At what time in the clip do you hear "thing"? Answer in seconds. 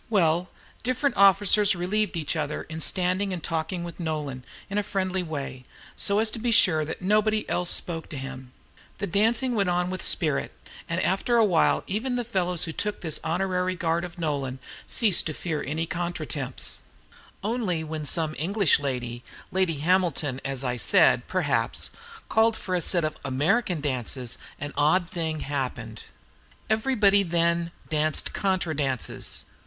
25.07-25.41